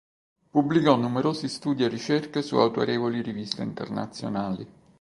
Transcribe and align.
Pubblicò 0.49 0.95
numerosi 0.95 1.47
studi 1.47 1.83
e 1.83 1.87
ricerche 1.87 2.41
su 2.41 2.55
autorevoli 2.57 3.21
riviste 3.21 3.61
internazionali. 3.61 4.67